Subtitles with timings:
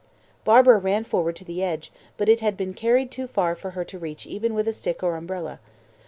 [0.43, 3.85] Barbara ran forward to the edge, but it had been carried too far for her
[3.85, 5.59] to reach even with a stick or umbrella.